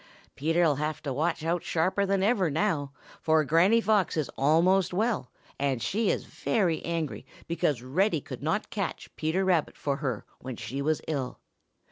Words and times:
"Peter'll 0.35 0.77
have 0.77 0.99
to 1.03 1.13
watch 1.13 1.45
out 1.45 1.63
sharper 1.63 2.07
than 2.07 2.23
ever 2.23 2.49
now, 2.49 2.91
for 3.21 3.43
Granny 3.45 3.79
Fox 3.79 4.17
is 4.17 4.29
almost 4.35 4.95
well, 4.95 5.29
and 5.59 5.79
she 5.79 6.09
is 6.09 6.25
very 6.25 6.83
angry 6.83 7.23
because 7.47 7.83
Reddy 7.83 8.19
could 8.19 8.41
not 8.41 8.71
catch 8.71 9.15
Peter 9.15 9.45
Rabbit 9.45 9.77
for 9.77 9.97
her 9.97 10.25
when 10.39 10.55
she 10.55 10.81
was 10.81 11.03
ill. 11.07 11.37